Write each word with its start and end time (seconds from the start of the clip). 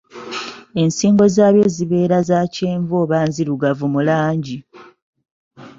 Ensingo 0.81 1.23
zaabyo 1.35 1.65
zibeera 1.75 2.17
za 2.29 2.39
kyenvu 2.53 2.93
oba 3.03 3.17
nzirugavu 3.27 3.85
mu 3.93 3.99
langi. 4.07 4.57